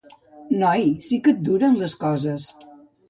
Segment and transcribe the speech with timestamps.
[0.61, 2.49] Noi, sí que et duren les coses.